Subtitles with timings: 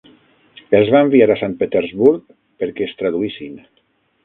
[0.79, 2.25] Els va enviar a Sant Petersburg
[2.65, 3.63] perquè es traduïssin.